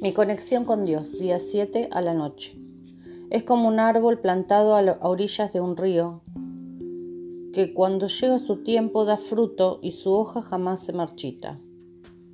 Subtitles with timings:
[0.00, 2.58] Mi conexión con Dios, día 7 a la noche.
[3.28, 6.22] Es como un árbol plantado a orillas de un río,
[7.52, 11.58] que cuando llega su tiempo da fruto y su hoja jamás se marchita.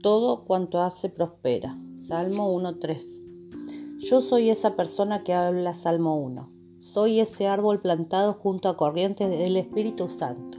[0.00, 1.76] Todo cuanto hace prospera.
[1.96, 3.98] Salmo 1.3.
[3.98, 6.48] Yo soy esa persona que habla Salmo 1.
[6.78, 10.58] Soy ese árbol plantado junto a corrientes del Espíritu Santo.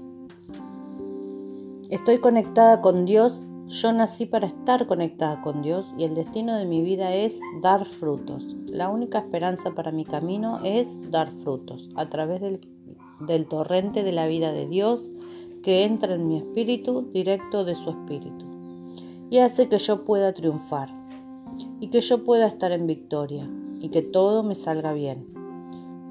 [1.90, 6.66] Estoy conectada con Dios yo nací para estar conectada con Dios y el destino de
[6.66, 8.56] mi vida es dar frutos.
[8.66, 14.28] La única esperanza para mi camino es dar frutos a través del, torrente de la
[14.28, 15.12] vida de Dios
[15.64, 18.46] que entra en mi espíritu directo de su espíritu
[19.30, 20.90] y hace que yo pueda triunfar
[21.82, 23.50] y que yo pueda estar en victoria
[23.82, 25.28] y que todo me salga bien.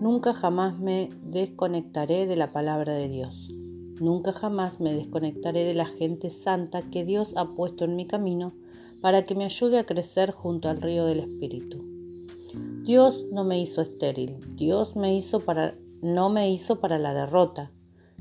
[0.00, 3.50] Nunca jamás me desconectaré de la palabra de Dios.
[4.00, 8.52] Nunca jamás me desconectaré de la gente santa que Dios ha puesto en mi camino
[9.00, 11.84] para que me ayude a crecer junto al río del Espíritu.
[12.82, 17.72] Dios no me hizo estéril, Dios me hizo para, no me hizo para la derrota,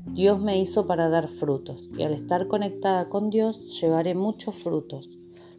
[0.06, 5.10] Dios me hizo para dar frutos, y al estar conectada con Dios llevaré muchos frutos.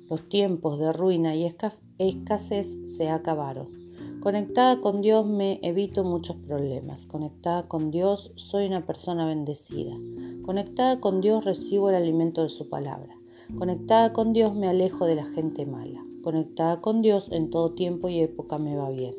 [0.10, 1.54] Los tiempos de ruina y
[1.98, 3.87] escasez se acabaron.
[4.28, 7.06] Conectada con Dios me evito muchos problemas.
[7.06, 9.96] Conectada con Dios soy una persona bendecida.
[10.44, 13.16] Conectada con Dios recibo el alimento de su palabra.
[13.58, 16.04] Conectada con Dios me alejo de la gente mala.
[16.26, 19.16] Conectada con Dios en todo tiempo y época me va bien.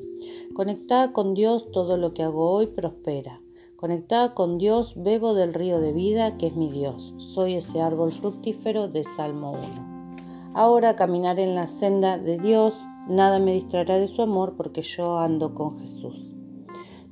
[0.55, 3.41] Conectada con Dios todo lo que hago hoy prospera.
[3.77, 7.14] Conectada con Dios bebo del río de vida que es mi Dios.
[7.17, 10.53] Soy ese árbol fructífero de Salmo 1.
[10.53, 15.19] Ahora caminaré en la senda de Dios Nada me distraerá de su amor porque yo
[15.19, 16.34] ando con Jesús.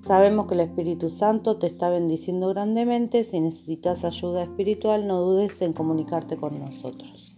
[0.00, 3.25] Sabemos que el Espíritu Santo te está bendiciendo grandemente.
[3.25, 7.34] Si necesitas ayuda espiritual, no dudes en comunicarte con nosotros.